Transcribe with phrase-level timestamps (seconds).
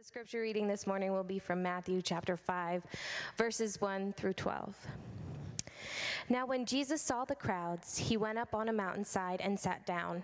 [0.00, 2.82] The scripture reading this morning will be from Matthew chapter 5,
[3.36, 4.74] verses 1 through 12.
[6.30, 10.22] Now, when Jesus saw the crowds, he went up on a mountainside and sat down.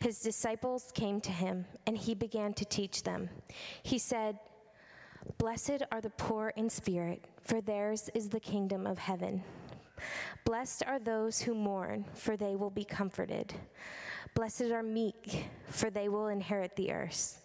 [0.00, 3.28] His disciples came to him, and he began to teach them.
[3.82, 4.38] He said,
[5.36, 9.44] Blessed are the poor in spirit, for theirs is the kingdom of heaven.
[10.46, 13.52] Blessed are those who mourn, for they will be comforted.
[14.34, 17.44] Blessed are meek, for they will inherit the earth.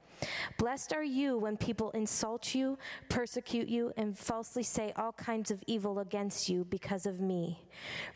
[0.57, 2.77] Blessed are you when people insult you,
[3.09, 7.63] persecute you, and falsely say all kinds of evil against you because of me.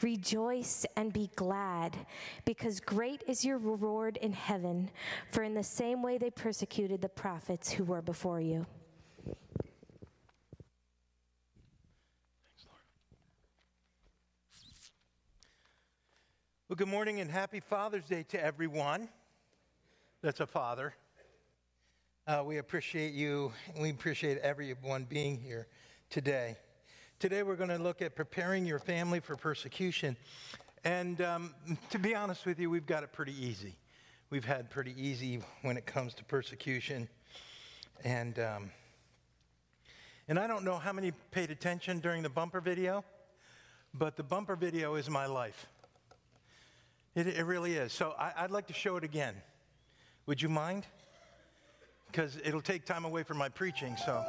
[0.02, 1.96] Rejoice and be glad,
[2.46, 4.90] because great is your reward in heaven,
[5.32, 8.66] for in the same way they persecuted the prophets who were before you.
[16.68, 19.08] Well, good morning and happy Father's Day to everyone
[20.24, 20.96] that's a father.
[22.28, 25.68] Uh, we appreciate you, and we appreciate everyone being here
[26.10, 26.58] today.
[27.20, 30.18] Today, we're going to look at preparing your family for persecution.
[30.84, 31.54] And um,
[31.92, 33.76] to be honest with you, we've got it pretty easy.
[34.32, 37.08] We've had pretty easy when it comes to persecution.
[38.04, 38.72] And, um,
[40.28, 43.06] and I don't know how many paid attention during the bumper video,
[43.94, 45.68] but the bumper video is my life.
[47.14, 47.94] It, it really is.
[47.94, 49.36] So I, I'd like to show it again.
[50.26, 50.88] Would you mind?
[52.12, 54.24] Because it'll take time away from my preaching, so.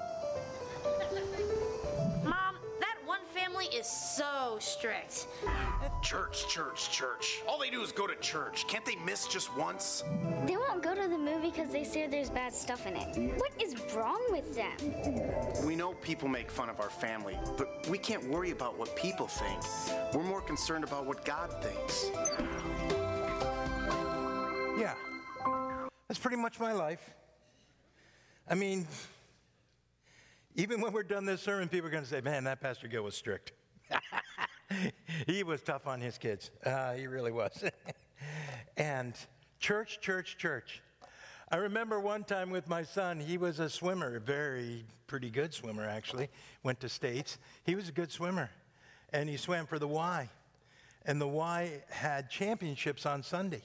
[2.25, 5.29] Mom, that one family is so strict.
[6.03, 7.43] Church, church, church.
[7.49, 8.67] All they do is go to church.
[8.69, 10.03] Can't they miss just once?
[10.47, 13.39] They won't go to the movie because they say there's bad stuff in it.
[13.39, 15.67] What is wrong with them?
[15.67, 19.27] We know people make fun of our family, but we can't worry about what people
[19.27, 19.63] think.
[20.13, 22.11] We're more concerned about what God thinks.
[24.79, 24.95] Yeah.
[26.09, 27.15] That's pretty much my life.
[28.49, 28.87] I mean,
[30.55, 33.03] even when we're done this sermon, people are going to say, man, that Pastor Gil
[33.03, 33.53] was strict.
[35.27, 36.51] he was tough on his kids.
[36.65, 37.65] Uh, he really was.
[38.77, 39.15] and
[39.59, 40.81] church, church, church.
[41.51, 45.85] I remember one time with my son, he was a swimmer, very pretty good swimmer
[45.85, 46.29] actually,
[46.63, 47.39] went to States.
[47.65, 48.51] He was a good swimmer,
[49.13, 50.29] and he swam for the Y.
[51.05, 53.63] And the Y had championships on Sunday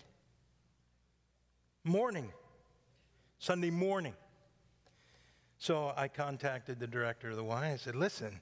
[1.83, 2.31] morning,
[3.39, 4.13] Sunday morning.
[5.61, 7.71] So I contacted the director of the Y.
[7.71, 8.41] I said, listen,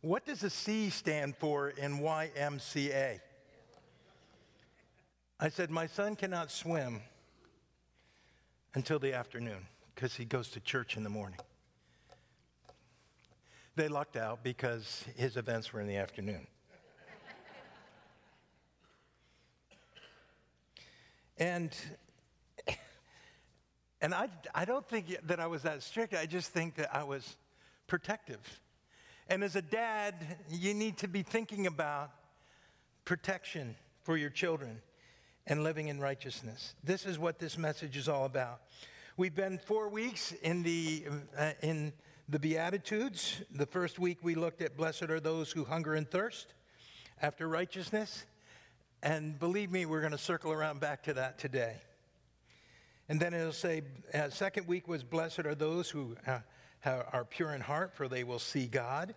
[0.00, 3.18] what does the C stand for in YMCA?
[5.40, 7.00] I said, my son cannot swim
[8.74, 11.40] until the afternoon because he goes to church in the morning.
[13.74, 16.46] They lucked out because his events were in the afternoon.
[21.38, 21.76] and
[24.00, 26.14] and I, I don't think that I was that strict.
[26.14, 27.36] I just think that I was
[27.86, 28.40] protective.
[29.28, 30.14] And as a dad,
[30.50, 32.10] you need to be thinking about
[33.04, 34.80] protection for your children
[35.46, 36.74] and living in righteousness.
[36.84, 38.60] This is what this message is all about.
[39.16, 41.04] We've been four weeks in the,
[41.38, 41.92] uh, in
[42.28, 43.40] the Beatitudes.
[43.54, 46.54] The first week we looked at blessed are those who hunger and thirst
[47.22, 48.26] after righteousness.
[49.02, 51.76] And believe me, we're going to circle around back to that today.
[53.08, 56.40] And then it'll say, uh, second week was, Blessed are those who uh,
[56.84, 59.14] are pure in heart, for they will see God.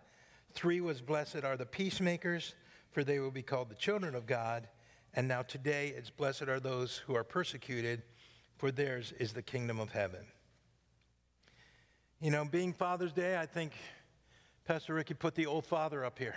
[0.53, 2.55] Three was, Blessed are the peacemakers,
[2.91, 4.67] for they will be called the children of God.
[5.15, 8.03] And now today it's, Blessed are those who are persecuted,
[8.57, 10.25] for theirs is the kingdom of heaven.
[12.21, 13.71] You know, being Father's Day, I think
[14.65, 16.35] Pastor Ricky put the old father up here.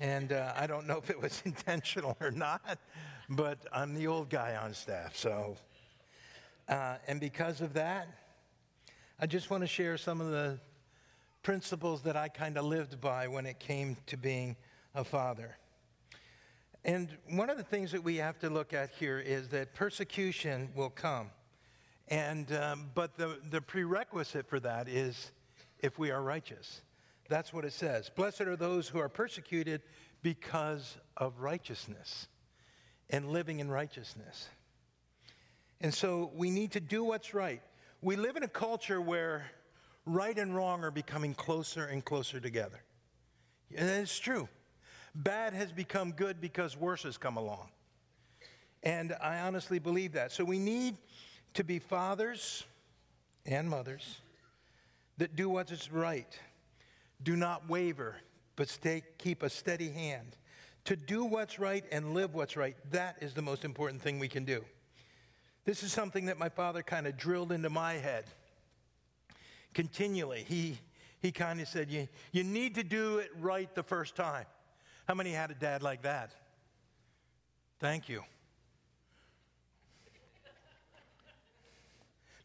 [0.00, 2.78] And uh, I don't know if it was intentional or not,
[3.30, 5.56] but I'm the old guy on staff, so
[6.68, 8.08] uh, and because of that,
[9.18, 10.60] I just want to share some of the
[11.42, 14.56] principles that I kind of lived by when it came to being
[14.94, 15.56] a father.
[16.84, 20.70] And one of the things that we have to look at here is that persecution
[20.74, 21.30] will come.
[22.08, 25.32] And, um, but the, the prerequisite for that is
[25.80, 26.82] if we are righteous.
[27.28, 28.10] That's what it says.
[28.14, 29.82] Blessed are those who are persecuted
[30.22, 32.28] because of righteousness
[33.10, 34.48] and living in righteousness.
[35.80, 37.62] And so we need to do what's right.
[38.02, 39.50] We live in a culture where
[40.06, 42.80] right and wrong are becoming closer and closer together.
[43.76, 44.48] And it's true.
[45.14, 47.68] Bad has become good because worse has come along.
[48.82, 50.32] And I honestly believe that.
[50.32, 50.96] So we need
[51.54, 52.64] to be fathers
[53.46, 54.20] and mothers
[55.18, 56.38] that do what is right.
[57.22, 58.16] Do not waver,
[58.56, 60.36] but stay, keep a steady hand.
[60.84, 64.28] To do what's right and live what's right, that is the most important thing we
[64.28, 64.64] can do.
[65.68, 68.24] This is something that my father kind of drilled into my head
[69.74, 70.46] continually.
[70.48, 70.78] He,
[71.20, 74.46] he kind of said, you, you need to do it right the first time.
[75.06, 76.34] How many had a dad like that?
[77.80, 78.22] Thank you.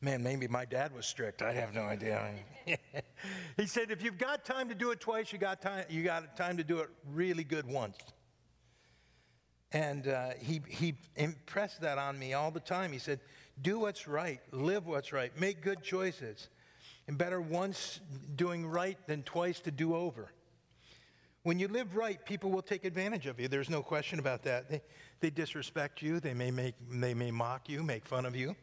[0.01, 1.41] Man, maybe my dad was strict.
[1.41, 2.29] I have no idea.
[3.55, 6.35] he said, if you've got time to do it twice, you got time, you got
[6.35, 7.95] time to do it really good once.
[9.73, 12.91] And uh, he, he impressed that on me all the time.
[12.91, 13.19] He said,
[13.61, 16.49] do what's right, live what's right, make good choices.
[17.07, 17.99] And better once
[18.35, 20.31] doing right than twice to do over.
[21.41, 23.49] When you live right, people will take advantage of you.
[23.49, 24.69] There's no question about that.
[24.69, 24.81] They,
[25.19, 28.55] they disrespect you, they may, make, they may mock you, make fun of you.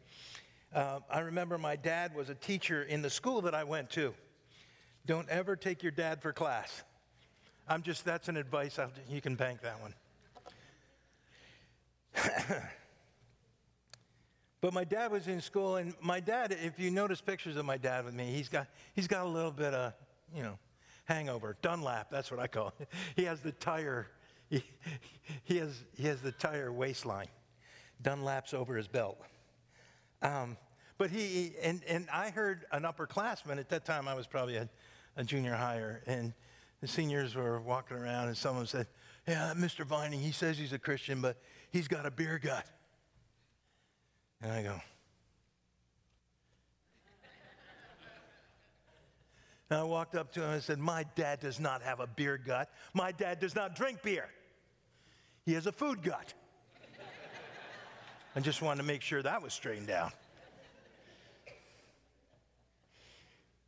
[0.73, 4.13] Uh, I remember my dad was a teacher in the school that I went to.
[5.05, 6.83] Don't ever take your dad for class.
[7.67, 9.93] I'm just, that's an advice, I'll, you can bank that one.
[14.61, 17.77] but my dad was in school, and my dad, if you notice pictures of my
[17.77, 19.93] dad with me, he's got, he's got a little bit of,
[20.35, 20.57] you know,
[21.05, 21.57] hangover.
[21.61, 22.87] Dunlap, that's what I call it.
[23.15, 24.07] He has the tire,
[24.49, 24.63] he,
[25.43, 27.27] he, has, he has the tire waistline.
[28.01, 29.17] Dunlap's over his belt.
[30.21, 30.57] Um,
[30.97, 34.69] but he, and, and I heard an upperclassman, at that time I was probably a,
[35.17, 36.33] a junior higher, and
[36.79, 38.87] the seniors were walking around, and someone said,
[39.27, 39.85] Yeah, Mr.
[39.85, 41.37] Vining, he says he's a Christian, but
[41.71, 42.65] he's got a beer gut.
[44.41, 44.81] And I go,
[49.71, 52.37] And I walked up to him and said, My dad does not have a beer
[52.37, 52.69] gut.
[52.93, 54.27] My dad does not drink beer.
[55.45, 56.33] He has a food gut.
[58.35, 60.11] I just wanted to make sure that was straightened out.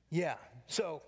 [0.10, 0.36] Yeah,
[0.68, 1.02] so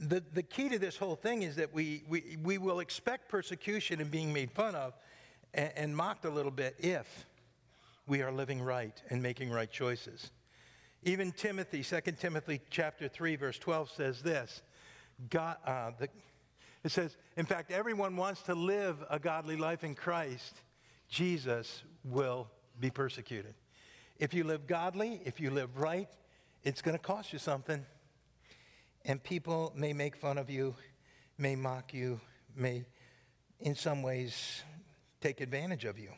[0.00, 4.00] the, the key to this whole thing is that we, we, we will expect persecution
[4.00, 4.94] and being made fun of
[5.54, 7.26] and, and mocked a little bit if
[8.06, 10.30] we are living right and making right choices.
[11.04, 14.62] Even Timothy, 2 Timothy chapter 3, verse 12 says this.
[15.30, 16.08] God, uh, the,
[16.84, 20.60] it says, in fact, everyone wants to live a godly life in Christ.
[21.08, 22.48] Jesus will
[22.78, 23.54] be persecuted.
[24.18, 26.08] If you live godly, if you live right,
[26.62, 27.84] it's going to cost you something.
[29.04, 30.76] And people may make fun of you,
[31.38, 32.20] may mock you,
[32.54, 32.84] may,
[33.60, 34.62] in some ways,
[35.22, 36.10] take advantage of you.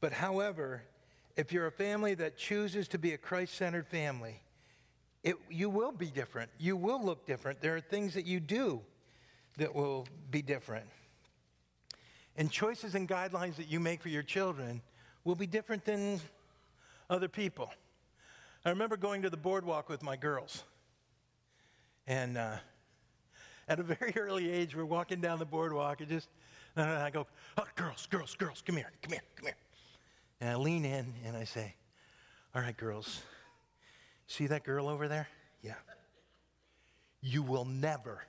[0.00, 0.82] But however,
[1.36, 4.40] if you're a family that chooses to be a Christ centered family,
[5.22, 6.50] it, you will be different.
[6.58, 7.60] You will look different.
[7.60, 8.80] There are things that you do
[9.58, 10.86] that will be different.
[12.36, 14.82] And choices and guidelines that you make for your children
[15.24, 16.20] will be different than
[17.08, 17.70] other people.
[18.64, 20.62] I remember going to the boardwalk with my girls.
[22.06, 22.56] And uh,
[23.68, 26.28] at a very early age, we're walking down the boardwalk and just,
[26.84, 27.26] and I go,
[27.56, 29.56] oh, girls, girls, girls, come here, come here, come here.
[30.40, 31.74] And I lean in and I say,
[32.54, 33.22] all right, girls,
[34.26, 35.28] see that girl over there?
[35.62, 35.74] Yeah.
[37.22, 38.22] You will never,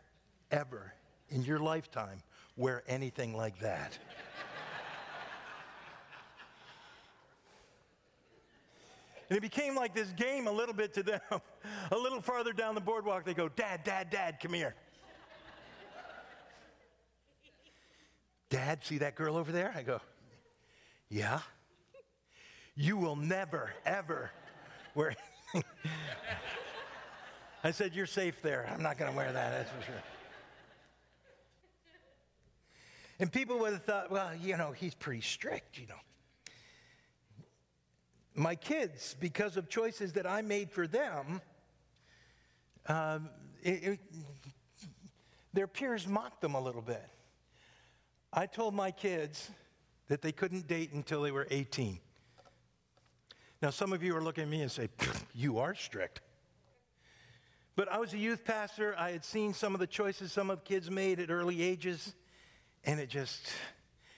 [0.49, 0.93] ever
[1.29, 2.23] in your lifetime
[2.55, 3.97] wear anything like that.
[9.29, 11.19] And it became like this game a little bit to them.
[11.91, 14.73] a little farther down the boardwalk, they go, Dad, Dad, Dad, come here.
[18.49, 19.73] Dad, see that girl over there?
[19.75, 19.99] I go,
[21.09, 21.39] Yeah.
[22.75, 24.29] You will never, ever
[24.93, 25.15] wear.
[27.63, 28.69] I said, You're safe there.
[28.73, 30.03] I'm not going to wear that, that's for sure.
[33.19, 35.95] And people would have thought, well, you know, he's pretty strict, you know.
[38.35, 41.41] My kids, because of choices that I made for them,
[42.85, 43.29] um,
[43.63, 43.99] it, it,
[45.53, 47.03] their peers mocked them a little bit.
[48.37, 49.49] I told my kids
[50.09, 51.97] that they couldn't date until they were 18.
[53.63, 54.89] Now, some of you are looking at me and say,
[55.33, 56.21] You are strict.
[57.75, 58.93] But I was a youth pastor.
[58.95, 62.13] I had seen some of the choices some of kids made at early ages,
[62.83, 63.41] and it just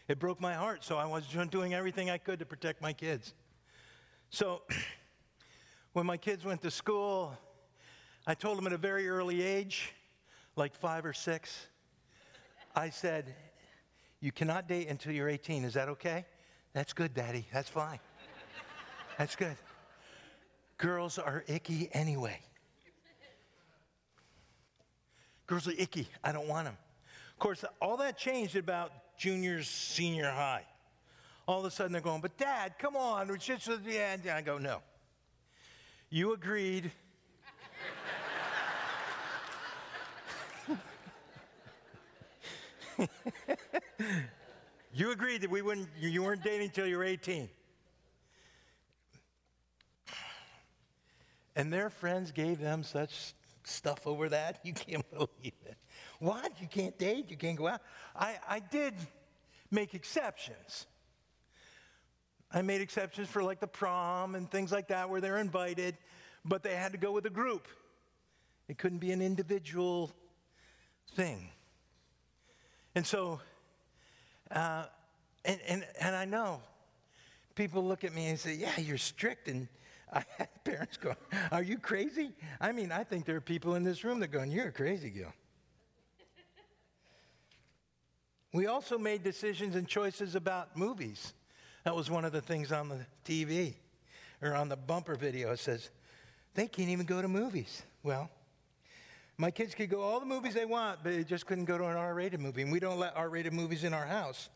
[0.10, 0.84] it broke my heart.
[0.84, 3.34] So I was doing everything I could to protect my kids.
[4.32, 4.64] So
[5.94, 7.38] when my kids went to school,
[8.28, 9.94] I told them at a very early age,
[10.58, 11.68] like five or six,
[12.76, 13.34] I said,
[14.22, 15.64] You cannot date until you're 18.
[15.64, 16.26] Is that okay?
[16.74, 17.46] That's good, Daddy.
[17.54, 18.00] That's fine.
[19.18, 19.56] That's good.
[20.78, 22.40] Girls are icky anyway.
[25.48, 26.08] Girls are icky.
[26.24, 26.78] I don't want them.
[27.34, 30.66] Of course, all that changed about junior, senior high.
[31.48, 34.22] All of a sudden they're going, but dad, come on, it's just end.
[34.24, 34.82] And I go, no.
[36.10, 36.92] You agreed.
[44.94, 47.50] You agreed that we wouldn't, you weren't dating until you were 18.
[51.56, 54.60] And their friends gave them such stuff over that.
[54.63, 55.29] You can't believe
[55.65, 55.75] it.
[56.20, 56.53] What?
[56.62, 57.29] You can't date?
[57.29, 57.82] You can't go out?
[58.15, 58.94] I, I did
[59.72, 60.86] make exceptions.
[62.51, 65.98] I made exceptions for like the prom and things like that where they're invited,
[66.44, 67.68] but they had to go with a group.
[68.68, 70.12] It couldn't be an individual
[71.15, 71.50] thing.
[73.00, 73.39] And so,
[74.51, 74.84] uh,
[75.46, 76.60] and, and, and I know
[77.56, 79.48] people look at me and say, Yeah, you're strict.
[79.48, 79.70] And
[80.12, 81.15] I had parents going,
[81.50, 82.32] Are you crazy?
[82.60, 84.72] I mean, I think there are people in this room that are going, You're a
[84.74, 85.32] crazy girl.
[88.51, 91.32] We also made decisions and choices about movies.
[91.86, 93.75] That was one of the things on the TV
[94.41, 95.53] or on the bumper video.
[95.53, 95.89] It says,
[96.53, 97.82] they can't even go to movies.
[98.03, 98.29] Well,
[99.39, 101.86] my kids could go all the movies they want, but they just couldn't go to
[101.86, 102.62] an R rated movie.
[102.62, 104.50] And we don't let R rated movies in our house.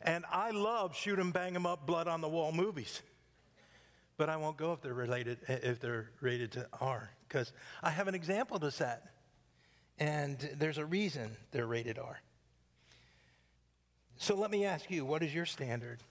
[0.00, 3.02] And I love shoot 'em, bang 'em up, blood on the wall movies.
[4.16, 8.08] But I won't go if they're related, if they're rated to R, because I have
[8.08, 9.14] an example to set.
[9.98, 12.18] And there's a reason they're rated R.
[14.16, 16.02] So let me ask you, what is your standard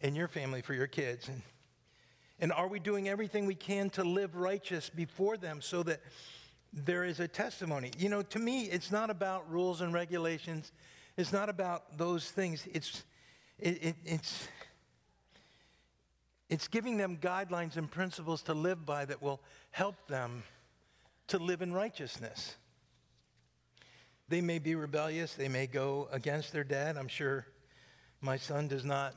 [0.00, 1.26] in your family for your kids?
[1.26, 1.42] And,
[2.38, 6.00] and are we doing everything we can to live righteous before them so that
[6.72, 7.90] there is a testimony?
[7.98, 10.72] You know, to me, it's not about rules and regulations.
[11.16, 12.66] It's not about those things.
[12.72, 13.04] It's,
[13.58, 14.48] it, it, it's,
[16.48, 20.44] it's giving them guidelines and principles to live by that will help them
[21.28, 22.56] to live in righteousness.
[24.28, 26.96] They may be rebellious, they may go against their dad.
[26.96, 27.46] I'm sure
[28.20, 29.14] my son does not.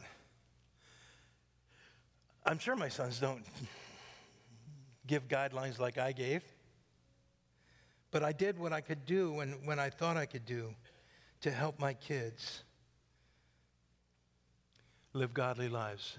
[2.46, 3.44] I'm sure my sons don't
[5.06, 6.44] give guidelines like I gave.
[8.12, 10.74] But I did what I could do when, when I thought I could do
[11.42, 12.64] to help my kids
[15.14, 16.18] live godly lives.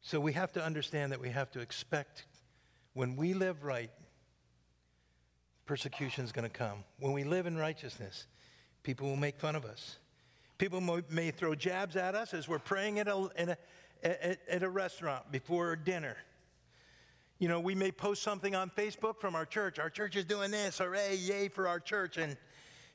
[0.00, 2.24] So we have to understand that we have to expect
[2.94, 3.90] when we live right,
[5.66, 6.84] persecution is going to come.
[7.00, 8.26] When we live in righteousness,
[8.82, 9.96] people will make fun of us.
[10.58, 10.80] People
[11.10, 13.58] may throw jabs at us as we're praying at a, at
[14.04, 16.16] a, at a restaurant before dinner.
[17.38, 19.78] You know, we may post something on Facebook from our church.
[19.78, 22.16] Our church is doing this, hooray, yay for our church.
[22.16, 22.36] And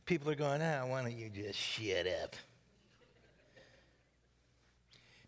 [0.05, 2.35] people are going, ah, why don't you just shut up?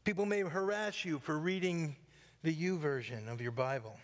[0.03, 1.95] People may harass you for reading
[2.41, 3.95] the YouVersion of your Bible.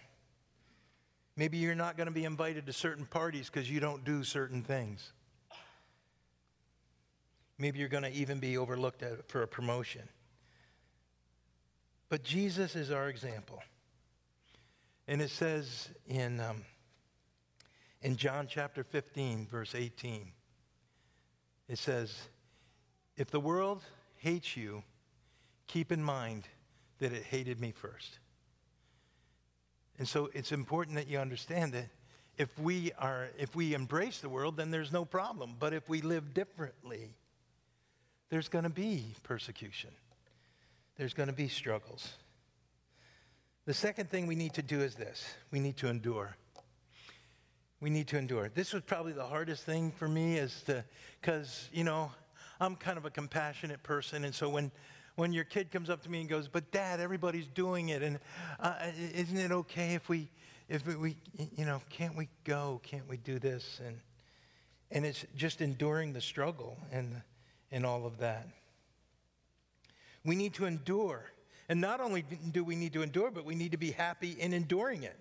[1.35, 4.61] Maybe you're not going to be invited to certain parties because you don't do certain
[4.61, 5.11] things.
[7.57, 10.03] Maybe you're going to even be overlooked for a promotion.
[12.09, 13.61] But Jesus is our example.
[15.07, 16.65] And it says in, um,
[18.01, 20.31] in John chapter 15, verse 18,
[21.69, 22.15] it says,
[23.15, 23.83] If the world
[24.17, 24.83] hates you,
[25.67, 26.47] keep in mind
[26.99, 28.19] that it hated me first.
[29.99, 31.87] And so it's important that you understand that
[32.37, 36.01] if we are if we embrace the world then there's no problem, but if we
[36.01, 37.15] live differently
[38.29, 39.89] there's going to be persecution.
[40.97, 42.13] There's going to be struggles.
[43.67, 45.25] The second thing we need to do is this.
[45.51, 46.37] We need to endure.
[47.81, 48.49] We need to endure.
[48.55, 50.85] This was probably the hardest thing for me is to
[51.21, 52.09] cuz you know,
[52.61, 54.71] I'm kind of a compassionate person and so when
[55.15, 58.19] when your kid comes up to me and goes, "But Dad, everybody's doing it, and
[58.61, 60.29] uh, isn't it okay if we,
[60.69, 61.17] if we,
[61.57, 62.79] you know, can't we go?
[62.83, 63.99] Can't we do this?" And
[64.91, 67.21] and it's just enduring the struggle and
[67.71, 68.47] and all of that.
[70.23, 71.31] We need to endure,
[71.69, 74.53] and not only do we need to endure, but we need to be happy in
[74.53, 75.17] enduring it.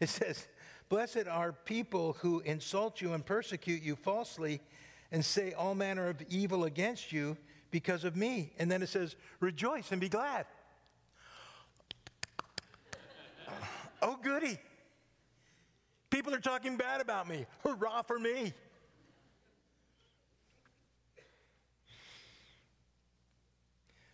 [0.00, 0.46] It says,
[0.88, 4.60] "Blessed are people who insult you and persecute you falsely."
[5.14, 7.36] And say all manner of evil against you
[7.72, 8.52] because of me.
[8.58, 10.46] And then it says, rejoice and be glad.
[14.02, 14.58] oh, goody.
[16.10, 17.46] People are talking bad about me.
[17.64, 18.52] Hurrah for me.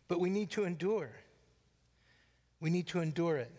[0.06, 1.10] But we need to endure.
[2.60, 3.50] We need to endure it.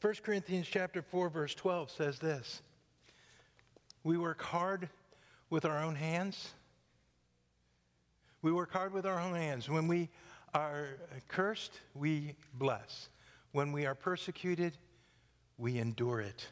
[0.00, 2.62] 1 Corinthians chapter 4 verse 12 says this.
[4.04, 4.88] We work hard
[5.48, 6.52] with our own hands
[8.42, 9.68] we work hard with our own hands.
[9.68, 10.08] When we
[10.52, 13.08] are cursed, we bless.
[13.52, 14.76] When we are persecuted,
[15.58, 16.48] we endure it.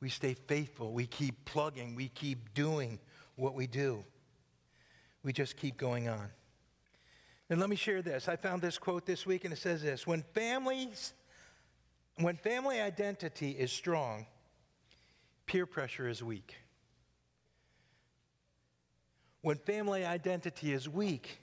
[0.00, 0.92] We stay faithful.
[0.92, 1.96] We keep plugging.
[1.96, 3.00] We keep doing
[3.34, 4.04] what we do.
[5.24, 6.28] we just keep going on.
[7.52, 8.30] And let me share this.
[8.30, 11.12] I found this quote this week, and it says this When families,
[12.16, 14.24] when family identity is strong,
[15.44, 16.56] peer pressure is weak.
[19.42, 21.40] When family identity is weak,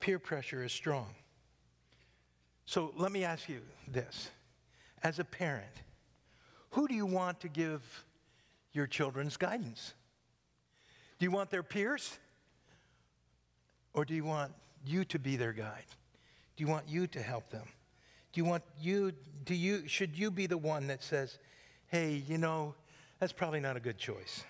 [0.00, 1.14] peer pressure is strong.
[2.64, 4.30] So let me ask you this
[5.02, 5.82] as a parent,
[6.70, 7.82] who do you want to give
[8.72, 9.92] your children's guidance?
[11.18, 12.18] Do you want their peers?
[13.92, 14.52] Or do you want
[14.88, 15.84] you to be their guide?
[16.56, 17.66] Do you want you to help them?
[18.32, 19.12] Do you want you,
[19.44, 21.38] do you, should you be the one that says,
[21.88, 22.74] hey, you know,
[23.18, 24.44] that's probably not a good choice?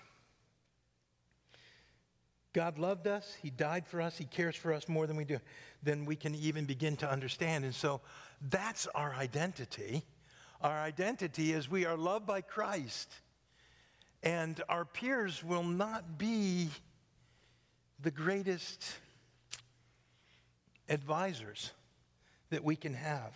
[2.53, 3.37] God loved us.
[3.41, 4.17] He died for us.
[4.17, 5.39] He cares for us more than we do,
[5.83, 7.65] than we can even begin to understand.
[7.65, 8.01] And so
[8.49, 10.03] that's our identity.
[10.61, 13.13] Our identity is we are loved by Christ.
[14.23, 16.69] And our peers will not be
[18.01, 18.83] the greatest
[20.89, 21.71] advisors
[22.49, 23.33] that we can have.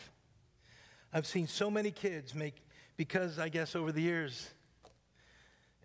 [1.14, 2.56] I've seen so many kids make,
[2.98, 4.50] because I guess over the years,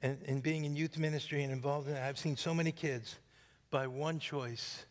[0.02, 3.16] and, and being in youth ministry and involved in it, I've seen so many kids
[3.70, 4.86] by one choice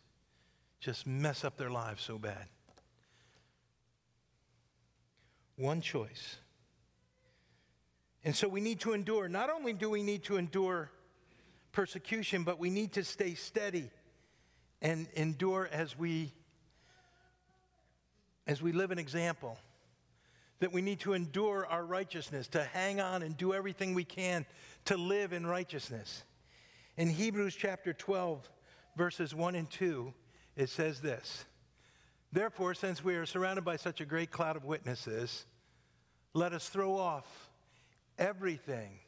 [0.80, 2.46] just mess up their lives so bad.
[5.56, 6.36] One choice.
[8.24, 9.28] And so we need to endure.
[9.28, 10.90] Not only do we need to endure
[11.72, 13.90] persecution, but we need to stay steady
[14.82, 16.32] and endure as we
[18.46, 19.58] as we live an example
[20.60, 24.46] that we need to endure our righteousness, to hang on and do everything we can
[24.86, 26.22] to live in righteousness.
[26.96, 28.48] In Hebrews chapter 12,
[28.96, 30.12] verses 1 and 2,
[30.56, 31.44] it says this
[32.32, 35.44] Therefore, since we are surrounded by such a great cloud of witnesses,
[36.32, 37.50] let us throw off
[38.18, 38.98] everything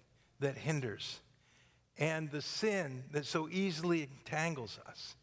[0.40, 1.20] that hinders
[1.98, 5.16] and the sin that so easily entangles us,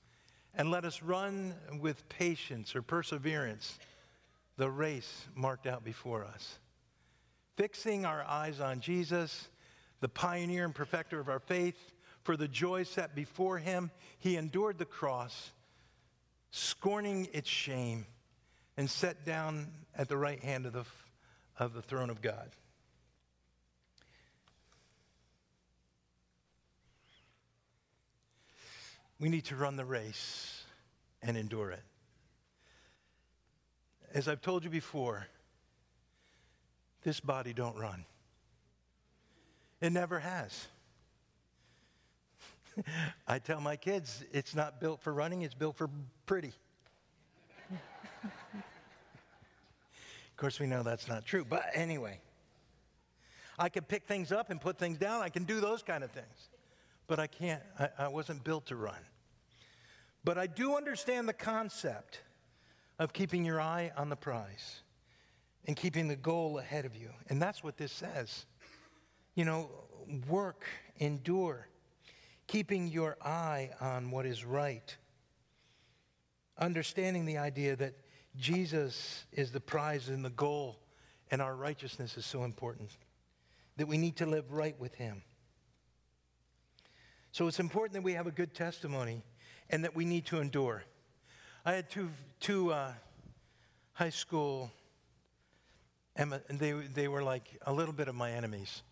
[0.56, 3.78] and let us run with patience or perseverance
[4.58, 6.60] the race marked out before us.
[7.58, 9.48] Fixing our eyes on Jesus,
[10.02, 11.78] the pioneer and perfecter of our faith,
[12.24, 15.52] for the joy set before him, he endured the cross,
[16.52, 18.06] scorning its shame,
[18.78, 20.86] and sat down at the right hand of the,
[21.58, 22.50] of the throne of God.
[29.20, 30.64] We need to run the race
[31.22, 31.84] and endure it.
[34.16, 35.28] As I've told you before,
[37.04, 38.06] this body don't run.
[39.82, 40.68] It never has.
[43.28, 45.90] I tell my kids it's not built for running, it's built for
[46.26, 46.54] pretty.
[48.24, 48.32] of
[50.38, 52.22] course, we know that's not true, but anyway.
[53.60, 55.24] I can pick things up and put things down.
[55.24, 56.50] I can do those kind of things.
[57.08, 58.96] But I can't, I, I wasn't built to run.
[60.24, 62.22] But I do understand the concept
[63.00, 64.82] of keeping your eye on the prize
[65.68, 67.10] and keeping the goal ahead of you.
[67.30, 68.46] And that's what this says.
[69.34, 69.70] You know,
[70.30, 70.66] work,
[70.98, 71.68] endure,
[72.48, 74.96] keeping your eye on what is right.
[76.58, 77.96] Understanding the idea that
[78.38, 80.80] Jesus is the prize and the goal,
[81.32, 82.92] and our righteousness is so important.
[83.78, 85.24] That we need to live right with Him.
[87.32, 89.22] So it's important that we have a good testimony
[89.70, 90.84] and that we need to endure.
[91.68, 92.92] I had two, two uh,
[93.94, 94.70] high school,
[96.16, 98.84] and they, they were like a little bit of my enemies,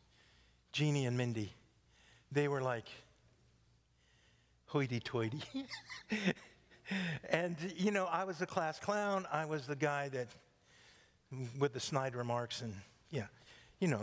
[0.71, 1.53] Jeannie and Mindy.
[2.31, 2.87] They were like
[4.65, 5.43] hoity toity.
[7.29, 9.27] and, you know, I was the class clown.
[9.31, 10.29] I was the guy that,
[11.59, 12.73] with the snide remarks, and,
[13.11, 13.27] yeah,
[13.79, 14.01] you know,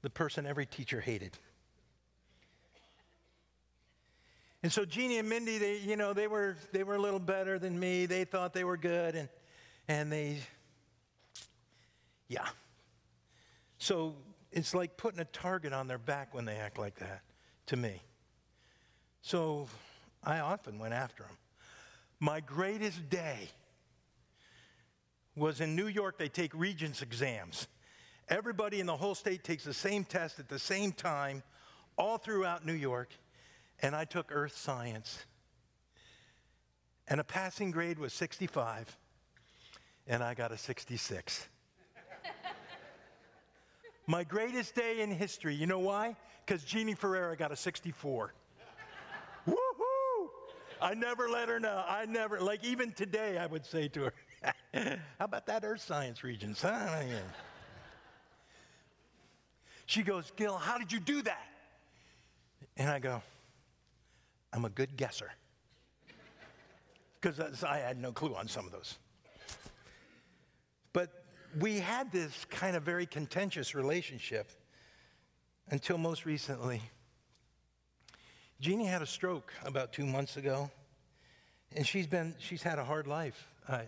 [0.00, 1.36] the person every teacher hated.
[4.62, 7.58] And so Jeannie and Mindy, they, you know, they were, they were a little better
[7.58, 8.06] than me.
[8.06, 9.28] They thought they were good, and,
[9.88, 10.38] and they,
[12.28, 12.46] yeah.
[13.78, 14.14] So
[14.52, 17.22] it's like putting a target on their back when they act like that
[17.66, 18.00] to me.
[19.22, 19.66] So
[20.22, 21.36] I often went after them.
[22.20, 23.48] My greatest day
[25.34, 27.66] was in New York, they take regents exams.
[28.28, 31.42] Everybody in the whole state takes the same test at the same time,
[31.96, 33.10] all throughout New York
[33.82, 35.26] and I took earth science.
[37.08, 38.96] And a passing grade was 65,
[40.06, 41.48] and I got a 66.
[44.06, 45.54] My greatest day in history.
[45.54, 46.16] You know why?
[46.46, 48.32] Because Jeannie Ferreira got a 64.
[49.48, 49.54] Woohoo!
[50.80, 51.84] I never let her know.
[51.86, 54.12] I never, like even today, I would say to her,
[55.18, 56.22] How about that earth science?
[56.60, 57.02] Huh?
[59.86, 61.46] She goes, Gil, how did you do that?
[62.76, 63.22] And I go,
[64.52, 65.30] I'm a good guesser.
[67.20, 68.98] because I had no clue on some of those.
[70.92, 71.24] But
[71.58, 74.50] we had this kind of very contentious relationship
[75.70, 76.82] until most recently.
[78.60, 80.70] Jeannie had a stroke about two months ago,
[81.74, 83.48] and she's been she's had a hard life.
[83.68, 83.80] Uh,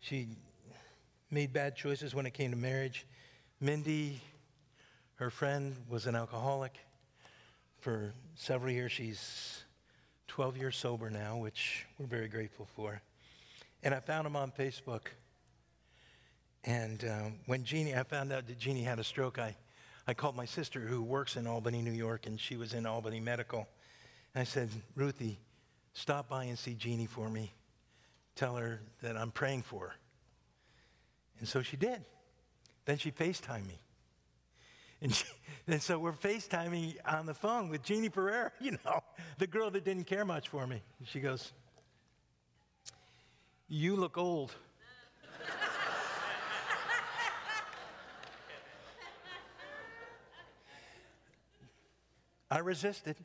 [0.00, 0.28] she
[1.30, 3.06] made bad choices when it came to marriage.
[3.60, 4.20] Mindy,
[5.16, 6.78] her friend, was an alcoholic
[7.80, 8.92] for several years.
[8.92, 9.59] She's
[10.30, 13.02] 12 years sober now, which we're very grateful for.
[13.82, 15.08] And I found him on Facebook.
[16.62, 19.56] And um, when Jeannie, I found out that Jeannie had a stroke, I,
[20.06, 23.18] I called my sister who works in Albany, New York, and she was in Albany
[23.18, 23.66] Medical.
[24.32, 25.40] And I said, Ruthie,
[25.94, 27.52] stop by and see Jeannie for me.
[28.36, 29.94] Tell her that I'm praying for her.
[31.40, 32.04] And so she did.
[32.84, 33.80] Then she FaceTimed me.
[35.02, 35.24] And, she,
[35.66, 39.02] and so we're FaceTiming on the phone with Jeannie Ferrer, you know,
[39.38, 40.82] the girl that didn't care much for me.
[40.98, 41.52] And she goes,
[43.68, 44.54] You look old.
[52.50, 53.16] I resisted.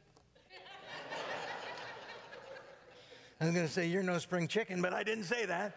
[3.42, 5.76] I was going to say, You're no spring chicken, but I didn't say that.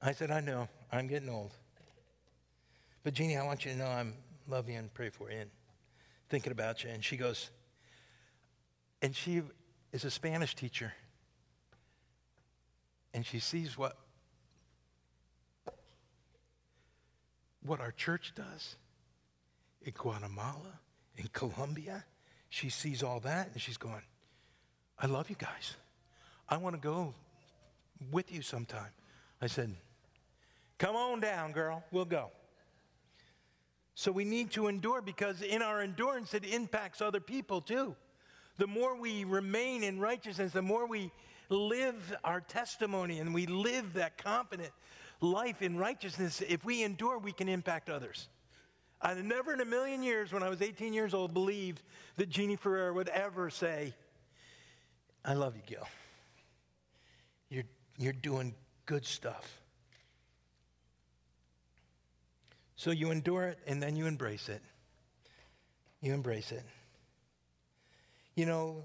[0.00, 1.52] I said, I know, I'm getting old.
[3.06, 4.14] But Jeannie, I want you to know I'm
[4.48, 5.50] love you and pray for you and
[6.28, 6.90] thinking about you.
[6.90, 7.50] And she goes,
[9.00, 9.42] and she
[9.92, 10.92] is a Spanish teacher.
[13.14, 13.96] And she sees what
[17.64, 18.74] what our church does
[19.82, 20.80] in Guatemala,
[21.16, 22.04] in Colombia.
[22.48, 24.02] She sees all that and she's going,
[24.98, 25.76] I love you guys.
[26.48, 27.14] I want to go
[28.10, 28.90] with you sometime.
[29.40, 29.76] I said,
[30.78, 31.84] Come on down, girl.
[31.92, 32.32] We'll go.
[33.98, 37.96] So we need to endure because in our endurance, it impacts other people too.
[38.58, 41.10] The more we remain in righteousness, the more we
[41.48, 44.70] live our testimony and we live that confident
[45.22, 48.28] life in righteousness, if we endure, we can impact others.
[49.00, 51.82] I never in a million years, when I was 18 years old, believed
[52.16, 53.94] that Jeannie Ferrer would ever say,
[55.24, 55.88] I love you, Gil.
[57.48, 57.64] You're,
[57.96, 58.54] you're doing
[58.84, 59.62] good stuff.
[62.76, 64.62] So you endure it and then you embrace it.
[66.02, 66.62] You embrace it.
[68.34, 68.84] You know,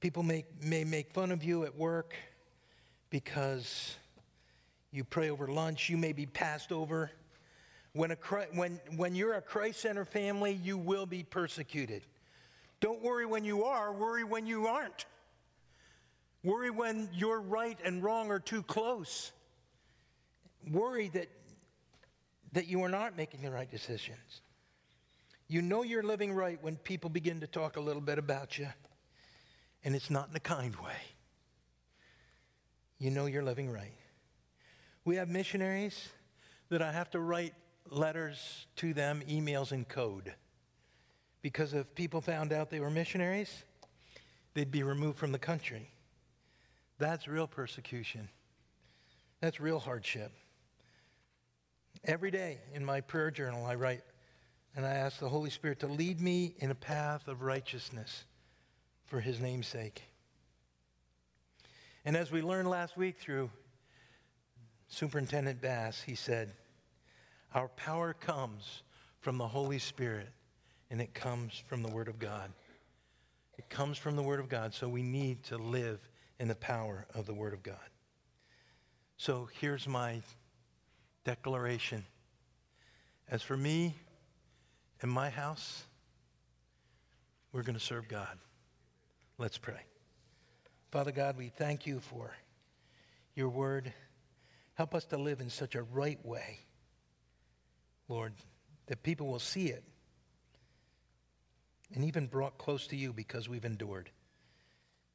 [0.00, 2.14] people make, may make fun of you at work
[3.10, 3.96] because
[4.92, 5.90] you pray over lunch.
[5.90, 7.10] You may be passed over.
[7.94, 8.16] When, a,
[8.54, 12.02] when, when you're a Christ Center family, you will be persecuted.
[12.80, 15.04] Don't worry when you are, worry when you aren't.
[16.44, 19.32] Worry when your right and wrong are too close.
[20.70, 21.28] Worry that
[22.52, 24.42] that you are not making the right decisions.
[25.48, 28.68] You know you're living right when people begin to talk a little bit about you,
[29.84, 30.96] and it's not in a kind way.
[32.98, 33.92] You know you're living right.
[35.04, 36.10] We have missionaries
[36.68, 37.54] that I have to write
[37.90, 40.34] letters to them, emails in code.
[41.42, 43.64] Because if people found out they were missionaries,
[44.54, 45.90] they'd be removed from the country.
[46.98, 48.28] That's real persecution.
[49.40, 50.32] That's real hardship.
[52.04, 54.02] Every day in my prayer journal, I write
[54.74, 58.24] and I ask the Holy Spirit to lead me in a path of righteousness
[59.06, 60.02] for his name's sake.
[62.04, 63.50] And as we learned last week through
[64.88, 66.52] Superintendent Bass, he said,
[67.54, 68.82] Our power comes
[69.20, 70.30] from the Holy Spirit,
[70.90, 72.50] and it comes from the Word of God.
[73.58, 76.00] It comes from the Word of God, so we need to live
[76.40, 77.76] in the power of the Word of God.
[79.18, 80.20] So here's my
[81.24, 82.04] declaration.
[83.28, 83.94] As for me
[85.00, 85.84] and my house,
[87.52, 88.38] we're going to serve God.
[89.38, 89.80] Let's pray.
[90.90, 92.30] Father God, we thank you for
[93.34, 93.92] your word.
[94.74, 96.58] Help us to live in such a right way,
[98.08, 98.32] Lord,
[98.86, 99.84] that people will see it
[101.94, 104.10] and even brought close to you because we've endured.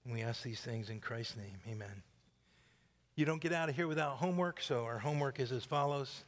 [0.04, 1.60] And we ask these things in Christ's name.
[1.70, 2.04] Amen.
[3.18, 6.24] You don't get out of here without homework, so our homework is as follows.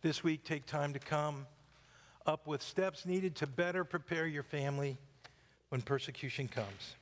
[0.00, 1.46] This week, take time to come
[2.24, 4.96] up with steps needed to better prepare your family
[5.68, 6.96] when persecution comes.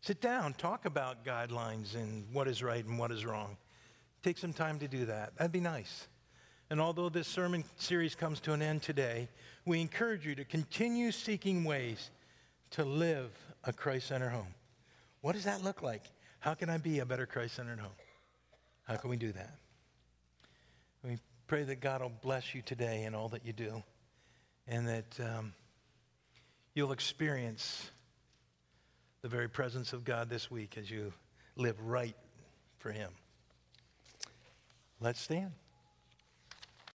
[0.00, 3.56] Sit down, talk about guidelines and what is right and what is wrong.
[4.24, 5.36] Take some time to do that.
[5.36, 6.08] That'd be nice.
[6.70, 9.28] And although this sermon series comes to an end today,
[9.64, 12.10] we encourage you to continue seeking ways
[12.70, 13.30] to live
[13.62, 14.54] a Christ centered home.
[15.20, 16.02] What does that look like?
[16.46, 17.90] How can I be a better Christ centered home?
[18.84, 19.58] How can we do that?
[21.02, 23.82] We pray that God will bless you today in all that you do
[24.68, 25.54] and that um,
[26.72, 27.90] you'll experience
[29.22, 31.12] the very presence of God this week as you
[31.56, 32.14] live right
[32.78, 33.10] for Him.
[35.00, 35.50] Let's stand.